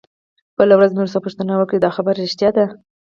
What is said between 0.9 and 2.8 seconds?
مې ورڅخه پوښتنه وکړه چې دا خبره رښتيا ده.